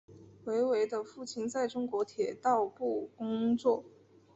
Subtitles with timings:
[0.45, 3.85] 韦唯的父亲在中国铁道部工作。